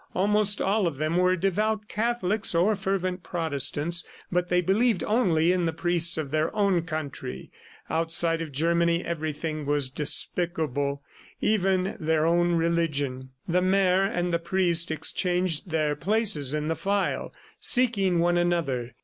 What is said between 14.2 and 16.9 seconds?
the priest changed their places in the